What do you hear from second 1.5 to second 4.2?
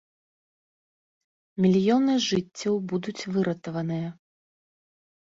Мільёны жыццяў будуць выратаваныя!